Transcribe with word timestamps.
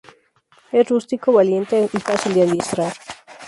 Es 0.71 0.89
rústico, 0.89 1.31
valiente 1.31 1.87
y 1.93 1.99
fácil 1.99 2.33
de 2.33 2.41
adiestrar. 2.41 2.91